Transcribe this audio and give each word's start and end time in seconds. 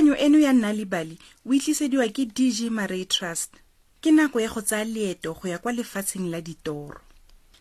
kakanyo 0.00 0.16
eno 0.16 0.38
ya 0.40 0.52
nna 0.56 0.72
lebali 0.72 1.18
o 1.46 1.52
itlisediwa 1.52 2.08
ke 2.08 2.24
dg 2.24 2.70
marie 2.72 3.04
trust 3.04 3.52
ke 4.00 4.08
nako 4.10 4.40
ya 4.40 4.48
go 4.48 4.60
tsaya 4.64 4.84
leeto 4.84 5.34
go 5.36 5.44
ya 5.48 5.58
kwa 5.60 5.72
lefatsheng 5.76 6.32
la 6.32 6.40
ditoro 6.40 7.00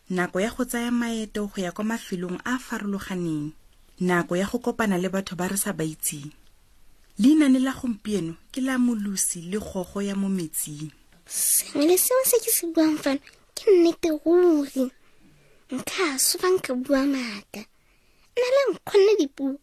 nako 0.10 0.40
ya 0.40 0.50
go 0.56 0.64
tsaya 0.64 0.88
maeto 0.92 1.48
go 1.52 1.60
ya 1.62 1.72
kwa 1.76 1.84
mafelong 1.84 2.40
a 2.48 2.56
a 2.56 2.60
farologaneng 2.60 3.52
nako 4.00 4.36
ya 4.40 4.48
go 4.48 4.58
kopana 4.64 4.96
le 4.96 5.10
batho 5.12 5.36
ba 5.36 5.52
re 5.52 5.58
sa 5.60 5.76
ba 5.76 5.84
itseng 5.84 6.32
leina 7.20 7.50
ne 7.52 7.60
la 7.60 7.76
gompieno 7.76 8.40
ke 8.56 8.62
la 8.64 8.80
molosi 8.80 9.44
le 9.52 9.60
gogo 9.60 10.00
ya 10.00 10.16
mo 10.16 10.30
metsing 10.32 10.88
sengwe 11.28 11.92
le 11.92 11.98
sengwe 12.00 12.24
se 12.24 12.40
ke 12.40 12.52
se 12.56 12.72
buang 12.72 12.96
fano 13.04 13.20
ke 13.52 13.68
nnete 13.68 14.16
ruri 14.24 14.88
nka 15.76 16.16
sofa 16.16 16.48
nka 16.56 16.72
bua 16.80 17.04
maaka 17.04 17.68
nna 18.32 18.48
le 18.56 18.62
nkgonne 18.72 19.14
dipuo 19.20 19.60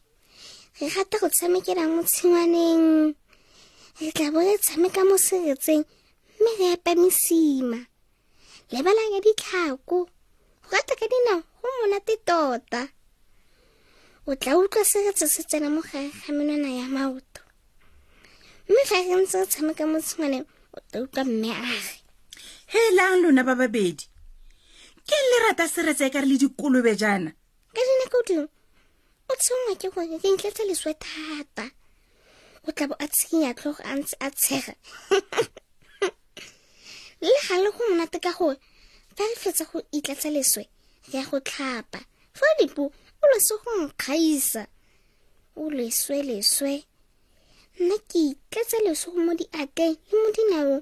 re 0.81 0.89
rata 0.95 1.17
go 1.19 1.29
tshamekela 1.29 1.89
mo 1.89 2.05
tshingwaneng 2.05 3.17
re 4.01 4.09
tla 4.15 4.27
bo 4.33 4.41
re 4.45 4.55
tshameka 4.61 5.01
mo 5.09 5.17
seretseng 5.17 5.81
mme 6.37 6.53
re 6.61 6.67
epa 6.77 6.93
mesima 7.01 7.81
lebalang 8.69 9.13
ya 9.17 9.21
ditlhako 9.25 9.73
go 10.05 10.09
rata 10.69 10.93
ka 11.01 11.09
dinao 11.09 11.41
go 11.63 11.69
monate 11.81 12.21
tota 12.29 12.93
o 14.29 14.37
tla 14.37 14.53
utlwa 14.61 14.85
seretse 14.85 15.25
se 15.25 15.43
tsena 15.49 15.73
mo 15.73 15.81
gare 15.81 16.13
ga 16.13 16.31
menwana 16.37 16.69
ya 16.69 16.85
maoto 16.93 17.41
mme 18.69 18.83
ga 18.85 19.01
re 19.01 19.17
ntse 19.17 19.37
re 19.41 19.47
tshameka 19.49 19.89
mo 19.89 19.97
tshingwaneng 20.05 20.45
o 20.77 20.81
tla 20.93 21.09
utlwa 21.09 21.25
mme 21.25 21.53
age 21.57 22.05
helang 22.69 23.25
lona 23.25 23.41
ba 23.49 23.57
babedi 23.57 24.05
ke 25.09 25.17
le 25.17 25.37
rata 25.49 25.65
seretse 25.73 26.05
e 26.13 26.13
ka 26.13 26.21
re 26.21 26.29
le 26.29 26.37
dikolobe 26.37 26.93
jaana 27.01 27.33
ka 27.73 27.81
dinako 27.81 28.21
dingwe 28.29 28.47
o 29.31 29.35
tshwenngwa 29.43 29.75
ke 29.83 29.89
gone 29.95 30.17
ke 30.23 30.29
ntletsa 30.35 30.63
leswe 30.69 30.93
thata 31.05 31.65
o 32.67 32.73
tla 32.77 32.85
bo 32.91 32.95
a 33.03 33.07
tshikinya 33.13 33.51
tlhogo 33.59 33.83
a 33.83 33.93
ntse 34.01 34.15
a 34.27 34.29
tshega 34.39 34.73
le 37.27 37.37
ga 37.49 37.57
le 37.63 37.69
go 37.75 37.83
monate 37.91 38.19
ka 38.25 38.33
gore 38.39 38.59
fa 39.17 39.25
re 39.31 39.37
fetsa 39.43 39.65
go 39.71 39.79
itlatsa 39.99 40.29
leswe 40.37 40.63
re 41.11 41.15
ya 41.19 41.23
go 41.31 41.39
tlhapa 41.49 42.01
fa 42.39 42.47
dipo 42.61 42.83
o 42.87 43.25
lese 43.35 43.55
go 43.65 43.71
nkgaisa 43.85 44.63
o 45.61 45.71
leswe 45.79 46.17
leswe 46.31 46.73
nna 47.83 47.97
ke 48.11 48.21
itletsa 48.31 48.77
leswe 48.87 49.09
go 49.15 49.21
mo 49.27 49.33
diakeng 49.43 49.95
le 50.11 50.15
mo 50.23 50.29
dinaong 50.39 50.77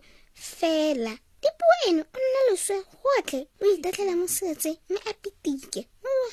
fela 0.57 1.15
dipo 1.43 1.65
eno 1.89 2.03
o 2.05 2.19
nna 2.29 2.41
leswe 2.51 2.77
gotlhe 3.03 3.41
o 3.61 3.73
itatlhela 3.75 4.15
mo 4.21 4.27
setse 4.37 4.71
mme 4.89 5.01
a 5.09 5.13
pitike 5.23 5.83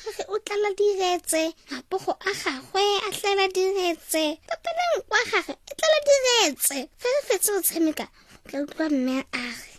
gage 0.00 0.24
o 0.28 0.38
tlala 0.38 0.70
diretse 0.78 1.40
gape 1.70 1.96
go 2.04 2.12
a 2.12 2.30
gagwe 2.44 2.84
a 3.08 3.08
tlala 3.16 3.44
diretse 3.56 4.22
papaneng 4.48 4.94
wa 5.10 5.20
gage 5.30 5.52
e 5.52 5.72
tlala 5.78 5.98
diretse 6.08 6.76
ge 7.00 7.08
re 7.14 7.20
fetse 7.28 7.50
go 7.52 7.60
tshameka 7.62 8.06
o 8.44 8.48
tla 8.48 8.62
utlwa 8.64 8.88
mme 8.90 9.16
a 9.32 9.40
re 9.42 9.70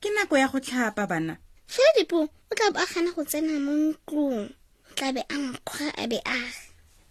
ke 0.00 0.08
nako 0.14 0.38
ya 0.38 0.48
go 0.48 0.58
tlhapa 0.60 1.06
bana 1.10 1.38
fela 1.66 1.92
dipo 1.98 2.20
o 2.50 2.54
tla 2.54 2.70
bo 2.70 2.80
a 2.80 2.86
gana 2.86 3.12
go 3.12 3.24
tsena 3.24 3.58
mo 3.60 3.72
ntlong 3.72 4.46
o 4.90 4.92
tla 4.94 5.12
be 5.12 5.20
a 5.26 5.34
nkgwa 5.36 5.86
a 6.02 6.06
be 6.10 6.18
a 6.24 6.34
re 6.38 6.52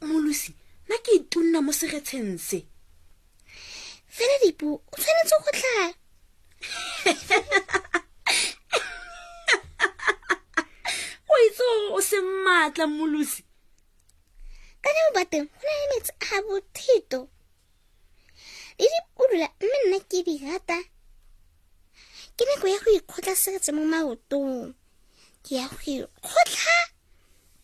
molosi 0.08 0.55
nna 0.88 0.97
ke 1.03 1.11
itunna 1.19 1.61
mo 1.61 1.72
segetsheng 1.75 2.38
se 2.39 2.63
fela 4.08 4.35
dipo 4.45 4.67
o 4.80 4.95
tshwanetse 4.95 5.35
go 5.44 5.52
tlhapa 5.52 6.06
batlang 12.78 12.94
molosi 12.94 13.42
ka 14.86 14.90
nyamo 14.94 15.10
ba 15.18 15.26
teng 15.26 15.48
go 15.50 15.64
na 15.66 15.74
le 15.82 15.86
metsi 15.90 16.12
a 16.30 16.36
bothito 16.46 17.20
le 18.80 18.86
dipodula 18.94 19.48
mme 19.62 19.78
nna 19.88 20.00
ke 20.10 20.20
di 20.28 20.36
rata 20.46 20.78
ke 22.38 22.44
nako 22.46 22.66
ya 22.70 22.78
go 22.86 22.90
ikgotla 22.98 23.34
seretse 23.34 23.72
mo 23.74 23.82
maotong 23.90 24.78
ke 25.42 25.58
ya 25.58 25.66
go 25.74 25.78
ikgotlha 25.90 26.78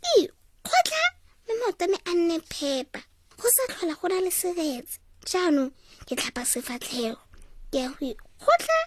ke 0.02 0.12
ikgotlha 0.26 1.04
mme 1.46 1.54
maoto 1.62 1.86
me 1.94 1.98
a 2.10 2.12
nne 2.18 2.36
phepa 2.54 3.00
go 3.38 3.48
sa 3.56 3.64
tlhola 3.70 3.94
go 4.02 4.06
na 4.10 4.18
le 4.26 4.32
seretse 4.42 4.98
jaanong 5.30 5.70
ke 6.10 6.14
tlhapa 6.18 6.42
sefatlhego 6.42 7.22
ke 7.70 7.78
ya 7.86 7.88
go 7.94 8.02
ikgotlha 8.10 8.82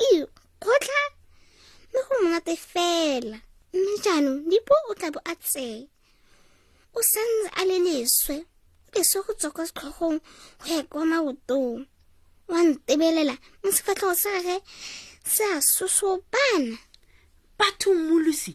ke 0.00 0.06
ikgotlha 0.24 1.02
mme 1.92 2.00
go 2.06 2.12
monate 2.24 2.54
fela 2.56 3.38
mme 3.76 3.96
jaanong 4.04 4.40
dipuo 4.48 4.78
o 4.90 4.94
tlabo 4.98 5.20
a 5.30 5.34
tseye 5.36 5.88
o 6.96 7.00
santse 7.12 7.48
a 7.60 7.62
le 7.68 7.76
leswe 7.86 8.38
leswe 8.94 9.20
go 9.26 9.32
tswa 9.38 9.50
kwa 9.54 9.64
setlhogong 9.68 10.20
go 10.20 10.68
ya 10.68 10.82
kwa 10.90 11.04
maotong 11.10 11.84
wa 12.52 12.60
ntebelela 12.64 13.34
mo 13.62 13.70
sefatlhogo 13.74 14.14
sa 14.14 14.30
gage 14.42 14.56
se 15.32 15.44
a 15.56 15.60
sosobana 15.74 16.78
batho 17.58 17.94
mmolosi 17.94 18.52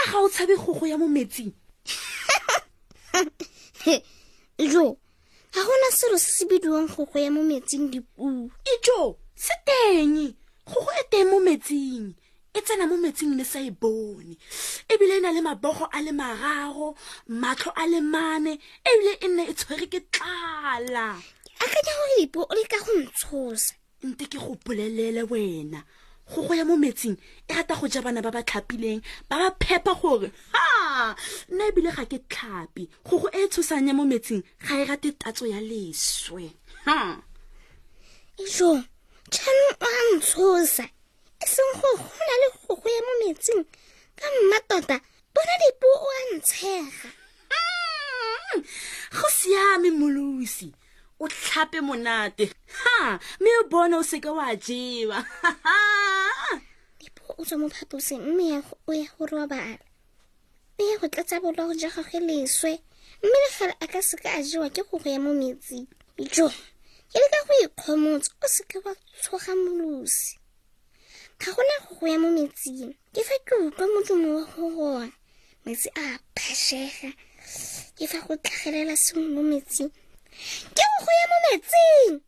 a 0.00 0.02
ga 0.10 0.18
o 0.24 0.28
tshabe 0.28 0.54
gogo 0.58 0.84
ya 0.90 0.98
mo 0.98 1.06
metsing 1.16 1.54
jo 4.72 4.84
ga 5.54 5.60
gona 5.66 5.88
selo 5.96 6.18
se 6.18 6.30
se 6.36 6.44
bidiwang 6.50 6.90
gogo 6.90 7.16
ya 7.22 7.30
mo 7.30 7.42
metsing 7.50 7.86
dipuo 7.92 8.50
ijo 8.72 9.18
se 9.34 9.54
teng 9.68 10.18
gogo 10.66 10.90
e 11.00 11.02
teng 11.10 11.30
mo 11.30 11.38
metsing 11.40 12.14
e 12.56 12.60
tsena 12.62 12.88
mo 12.88 12.96
metsing 12.96 13.32
le 13.38 13.44
sa 13.44 13.60
e 13.60 13.68
bone 13.82 14.32
ebile 14.92 15.14
e 15.20 15.20
na 15.20 15.28
le 15.36 15.40
mabogo 15.46 15.84
a 15.92 15.98
le 16.00 16.08
mararo 16.20 16.88
matlho 17.40 17.70
a 17.76 17.84
le 17.92 18.00
mane 18.00 18.52
ebile 18.90 19.12
e 19.20 19.26
nne 19.28 19.44
e 19.52 19.52
tshwere 19.58 19.86
ke 19.92 20.00
tlala 20.14 21.20
akanya 21.60 21.92
go 21.98 22.06
ipo 22.24 22.40
o 22.48 22.52
leka 22.56 22.78
go 22.84 22.92
ntshosa 23.04 23.74
nte 24.08 24.24
ke 24.32 24.38
go 24.40 24.56
polelele 24.64 25.22
wena 25.28 25.84
go 26.32 26.48
go 26.48 26.54
ya 26.56 26.64
mo 26.64 26.80
metsing 26.80 27.20
e 27.44 27.50
rata 27.52 27.76
go 27.76 27.84
ja 27.92 28.00
bana 28.00 28.24
ba 28.24 28.32
ba 28.32 28.40
tlhapileng 28.40 29.04
ba 29.28 29.36
ba 29.36 29.48
phepa 29.60 29.92
gore 30.00 30.32
ha 30.56 31.12
nna 31.52 31.62
ebile 31.68 31.92
ga 31.92 32.08
ke 32.08 32.24
tlhapi 32.24 32.88
go 33.04 33.20
go 33.20 33.28
e 33.36 33.52
tshosang 33.52 33.84
ya 33.84 33.92
mo 33.92 34.08
metsing 34.08 34.40
ga 34.64 34.80
e 34.80 34.84
rate 34.88 35.12
tatso 35.12 35.44
ya 35.44 35.60
leswe 35.60 36.56
ha 36.88 37.20
ijo 38.40 38.80
jaanong 39.28 39.76
a 39.84 39.90
ntshosa 40.16 40.95
e 41.40 41.46
seng 41.46 41.72
go 41.80 41.90
gola 42.12 42.34
le 42.42 42.48
gogo 42.68 42.88
ya 42.96 43.00
mo 43.06 43.12
metsing 43.22 43.64
ka 44.18 44.26
mmatota 44.34 44.96
bona 45.34 45.54
dipuo 45.62 45.96
o 46.06 46.08
a 46.18 46.20
ntshega 46.36 47.08
mm, 47.52 48.54
go 49.16 49.28
siame 49.38 49.88
molosi 50.00 50.68
o 51.22 51.28
tlhape 51.40 51.78
monate 51.88 52.44
ha 52.80 52.94
mme 53.40 53.50
o 53.60 53.64
bone 53.72 53.94
o 53.96 54.02
seke 54.10 54.28
o 54.36 54.40
a 54.40 54.50
jewa 54.66 55.18
dipuo 57.00 57.30
o 57.40 57.44
tswa 57.46 57.56
mo 57.60 57.68
phatose 57.76 58.14
mme 58.18 58.48
o 58.86 58.90
ya 59.00 59.06
go 59.18 59.24
robala 59.32 59.72
o 60.78 60.80
ya 60.88 60.94
go 61.00 61.06
tlatsa 61.12 61.36
bolago 61.42 61.72
ja 61.80 61.88
gagwe 61.94 62.18
leswe 62.28 62.72
mme 63.24 63.36
le 63.44 63.48
fela 63.56 63.74
a 63.84 63.86
ka 63.92 64.00
seke 64.08 64.28
a 64.28 64.40
jewa 64.48 64.68
ke 64.74 64.82
gogo 64.88 65.04
ya 65.14 65.20
mo 65.24 65.30
metsing 65.40 65.86
jo 66.34 66.48
ke 67.10 67.16
le 67.22 67.26
ka 67.34 67.40
go 67.46 67.52
ikgomotsa 67.66 68.30
o 68.44 68.46
seke 68.56 68.76
wa 68.84 68.92
tshoga 69.20 69.52
molosi 69.64 70.38
ga 71.38 71.52
gona 71.52 71.76
go 71.88 71.94
go 72.00 72.06
ya 72.08 72.18
mo 72.18 72.30
metsing 72.32 72.96
ke 73.12 73.20
fa 73.20 73.36
ke 73.44 73.54
utlwa 73.60 73.86
modumo 73.92 74.28
wa 74.40 74.44
go 74.56 74.64
gona 74.72 75.12
metsi 75.66 75.88
a 75.94 76.04
phashega 76.34 77.10
ke 77.96 78.04
fa 78.08 78.18
go 78.24 78.32
tlagelela 78.40 78.96
sengwe 78.96 79.28
mo 79.36 79.42
metsing 79.44 79.90
ke 80.74 80.84
go 80.92 80.96
go 81.04 81.10
ya 81.20 81.26
mo 81.32 81.38
metsing 81.48 82.12
ga 82.16 82.18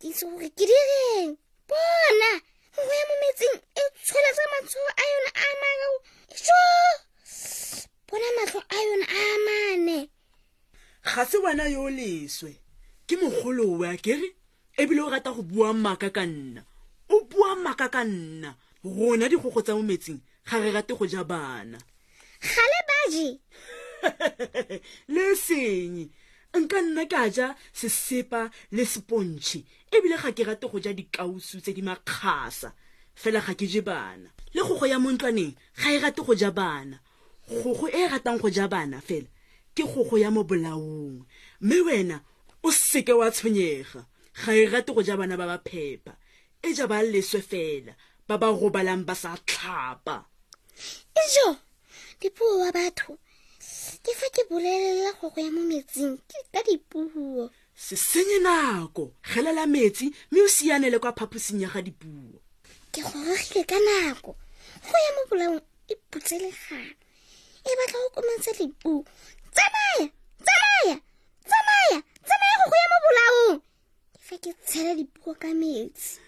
ke 0.00 0.08
itse 0.08 0.24
gore 0.24 0.48
ke 0.56 0.64
direng 0.68 1.32
bona 1.68 2.32
go 2.72 2.90
ya 2.96 3.04
mo 3.10 3.14
metsing 3.28 3.56
e 3.60 3.82
tshola 4.04 4.30
tsa 4.32 4.44
matshoo 4.56 4.88
a 5.00 5.04
yone 5.12 5.30
a 5.36 5.46
mao 5.60 5.94
so 6.46 6.58
bona 8.08 8.28
matlho 8.40 8.60
a 8.76 8.78
yone 8.88 9.06
a 9.06 9.22
mane 9.46 9.98
ga 11.12 11.20
se 11.28 11.36
wena 11.44 11.64
yo 11.68 11.88
leswe 11.92 12.52
ke 13.04 13.14
mogolo 13.20 13.68
wa 13.84 13.92
kere 14.00 14.26
ebile 14.80 15.00
o 15.04 15.12
rata 15.12 15.28
go 15.36 15.42
bua 15.44 15.76
maaka 15.76 16.08
ka 16.08 16.24
nna 16.24 16.64
o 17.08 17.20
bua 17.26 17.54
maka 17.56 17.88
ka 17.88 18.04
nna 18.04 18.54
rona 18.84 19.28
digogo 19.28 19.62
tsa 19.62 19.74
mo 19.74 19.82
metsing 19.82 20.20
ga 20.48 20.58
re 20.58 20.70
rate 20.72 20.94
go 20.96 21.04
ja 21.06 21.24
bana 21.24 21.78
ga 22.40 22.62
le 22.72 22.80
baje 22.88 23.26
le 25.08 25.24
seng 25.36 26.08
nka 26.58 26.78
nna 26.80 27.04
ka 27.08 27.28
ja 27.28 27.54
sesepa 27.72 28.50
le 28.72 28.84
sepontšhe 28.84 29.60
ebile 29.96 30.16
ga 30.22 30.32
ke 30.32 30.42
rate 30.44 30.66
go 30.70 30.78
ja 30.80 30.92
dikausu 30.92 31.60
tse 31.60 31.72
di 31.72 31.82
makgasa 31.82 32.72
fela 33.14 33.40
ga 33.40 33.52
ke 33.54 33.66
je 33.68 33.80
bana 33.80 34.30
le 34.54 34.60
gogo 34.64 34.86
ya 34.88 34.98
montlwaneng 34.98 35.52
ga 35.80 35.92
e 35.92 35.98
rate 36.00 36.22
go 36.24 36.34
ja 36.34 36.50
bana 36.50 37.00
gogo 37.48 37.88
e 37.92 38.00
e 38.02 38.08
ratang 38.08 38.40
go 38.40 38.48
ja 38.50 38.68
bana 38.68 39.00
fela 39.00 39.28
ke 39.76 39.82
gogo 39.84 40.16
ya 40.18 40.30
mo 40.32 40.44
bolaong 40.44 41.24
mme 41.60 41.76
wena 41.84 42.24
o 42.64 42.70
seke 42.72 43.12
wa 43.12 43.28
tshwenyega 43.30 44.06
ga 44.44 44.52
e 44.56 44.66
rate 44.72 44.92
go 44.92 45.02
ja 45.04 45.16
bana 45.20 45.36
ba 45.36 45.44
ba 45.46 45.58
phepa 45.60 46.16
e 46.64 46.72
ja 46.72 46.86
ba 46.88 47.02
leswe 47.04 47.40
fela 47.44 47.92
ba 48.26 48.38
ba 48.40 48.48
robalang 48.48 49.04
ba 49.04 49.12
sa 49.12 49.36
tlhapa 49.36 50.16
ijo 51.20 51.48
dipuo 52.16 52.64
wa 52.64 52.72
batho 52.72 53.20
ke 54.00 54.12
fa 54.16 54.26
ke 54.32 54.48
bolelela 54.48 55.12
gogo 55.20 55.44
ya 55.44 55.52
mo 55.52 55.60
metsing 55.60 56.16
ka 56.52 56.60
dipuo 56.64 57.52
se 57.76 57.94
senye 58.00 58.40
nako 58.40 59.12
gelela 59.28 59.68
metsi 59.68 60.08
mme 60.32 60.40
o 60.40 60.48
sianele 60.48 60.96
kwa 60.98 61.12
phaposing 61.12 61.60
ya 61.60 61.68
ga 61.68 61.84
dipuo 61.84 62.40
ke 62.88 63.04
gorogile 63.04 63.60
ka 63.68 63.76
nako 63.84 64.32
go 64.88 64.96
ya 65.04 65.10
mo 65.16 65.22
bolaong 65.28 65.60
e 65.92 65.94
putselegang 66.10 66.96
e 67.60 67.70
batla 67.76 67.98
go 68.00 68.08
komantsa 68.16 68.52
dipuo 68.56 69.04
tsamaya 69.52 70.06
tsamaya 70.40 70.96
tsamaya 71.44 71.98
tsamaya 72.24 72.54
go 72.60 72.66
go 72.72 72.76
ya 72.80 72.88
mo 72.92 72.98
bolaong 73.06 73.52
ke 74.16 74.20
fa 74.26 74.34
ke 74.40 74.50
tshela 74.64 74.92
dipuo 74.96 75.32
ka 75.36 75.52
metsi 75.52 76.24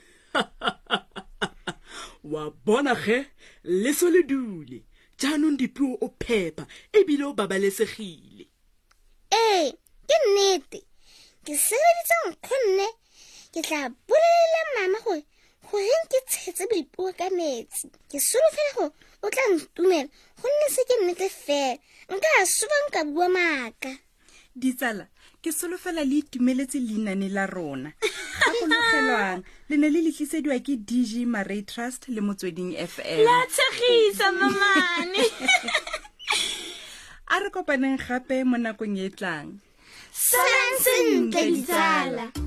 wa 2.32 2.50
bona 2.64 2.94
ge 2.94 3.18
leso 3.64 4.08
le 4.10 4.22
dule 4.22 4.82
jaanong 5.18 5.56
dipuo 5.60 5.98
o 6.04 6.08
phepa 6.22 6.64
ebile 6.98 7.24
o 7.30 7.32
babalesegile 7.38 8.44
ee 9.32 9.66
ke 10.08 10.16
nnete 10.26 10.80
ke 11.44 11.52
sebeditsang 11.66 12.30
kgonne 12.44 12.88
ke 13.52 13.60
tla 13.66 13.80
bolelela 14.06 14.72
mama 14.76 14.98
gore 15.06 15.22
goreng 15.70 16.06
ke 16.12 16.18
tshetse 16.30 16.64
boipuo 16.70 17.10
ka 17.18 17.26
metsi 17.38 17.88
ke 18.10 18.18
solofela 18.28 18.70
gore 18.76 18.90
o 19.22 19.26
tla 19.32 19.44
ntumela 19.56 20.10
gonne 20.40 20.66
se 20.74 20.82
ke 20.88 20.94
nnete 21.02 21.28
fela 21.44 21.80
nka 22.14 22.28
soba 22.56 22.76
nka 22.86 23.00
bua 23.14 23.28
maaka 23.28 23.92
ditsala 24.56 25.04
ke 25.42 25.50
solofela 25.52 26.04
le 26.04 26.16
itumeletse 26.20 26.78
leinane 26.86 27.28
la 27.36 27.46
rona 27.46 27.90
fologelwana 28.66 29.42
le 29.68 29.76
ne 29.76 29.88
le 29.90 30.00
letlisediwa 30.06 30.58
ke 30.66 30.74
dg 30.76 31.26
maray 31.32 31.62
trust 31.62 32.08
le 32.08 32.20
motsweding 32.22 32.74
fmlatshegisamamane 32.94 35.30
a 37.34 37.36
re 37.42 37.50
kopaneng 37.54 37.98
gape 38.06 38.42
mo 38.44 38.56
nakong 38.56 38.98
e 38.98 39.08
tlang 39.18 39.52
sansentle 40.12 41.48
ditsala 41.56 42.45